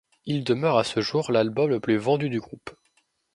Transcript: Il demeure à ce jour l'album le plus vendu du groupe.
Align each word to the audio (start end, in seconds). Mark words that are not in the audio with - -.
Il 0.25 0.43
demeure 0.43 0.79
à 0.79 0.83
ce 0.83 0.99
jour 0.99 1.31
l'album 1.31 1.69
le 1.69 1.79
plus 1.79 1.97
vendu 1.97 2.29
du 2.31 2.39
groupe. 2.39 2.71